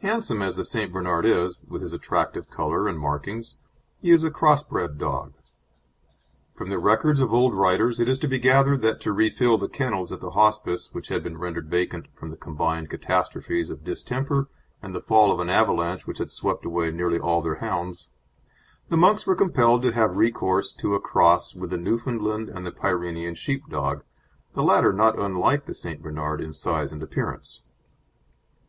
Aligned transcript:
Handsome 0.00 0.42
as 0.42 0.56
the 0.56 0.64
St. 0.64 0.92
Bernard 0.92 1.24
is, 1.24 1.58
with 1.68 1.80
his 1.80 1.92
attractive 1.92 2.50
colour 2.50 2.88
and 2.88 2.98
markings, 2.98 3.56
he 4.02 4.10
is 4.10 4.24
a 4.24 4.30
cross 4.32 4.64
bred 4.64 4.98
dog. 4.98 5.32
From 6.54 6.70
the 6.70 6.78
records 6.80 7.20
of 7.20 7.32
old 7.32 7.54
writers 7.54 8.00
it 8.00 8.08
is 8.08 8.18
to 8.18 8.26
be 8.26 8.40
gathered 8.40 8.82
that 8.82 9.00
to 9.02 9.12
refill 9.12 9.56
the 9.56 9.68
kennels 9.68 10.10
at 10.10 10.18
the 10.20 10.32
Hospice 10.32 10.92
which 10.92 11.06
had 11.06 11.22
been 11.22 11.38
rendered 11.38 11.70
vacant 11.70 12.08
from 12.16 12.30
the 12.30 12.36
combined 12.36 12.90
catastrophes 12.90 13.70
of 13.70 13.84
distemper 13.84 14.48
and 14.82 14.92
the 14.92 15.00
fall 15.00 15.30
of 15.30 15.38
an 15.38 15.48
avalanche 15.50 16.04
which 16.04 16.18
had 16.18 16.32
swept 16.32 16.64
away 16.64 16.90
nearly 16.90 17.20
all 17.20 17.40
their 17.40 17.60
hounds, 17.62 18.08
the 18.88 18.96
monks 18.96 19.24
were 19.24 19.36
compelled 19.36 19.82
to 19.82 19.92
have 19.92 20.16
recourse 20.16 20.72
to 20.72 20.96
a 20.96 21.00
cross 21.00 21.54
with 21.54 21.70
the 21.70 21.76
Newfoundland 21.78 22.48
and 22.48 22.66
the 22.66 22.72
Pyrenean 22.72 23.36
sheepdog, 23.36 24.02
the 24.54 24.64
latter 24.64 24.92
not 24.92 25.16
unlike 25.16 25.66
the 25.66 25.74
St. 25.76 26.02
Bernard 26.02 26.40
in 26.40 26.52
size 26.52 26.92
and 26.92 27.04
appearance. 27.04 27.62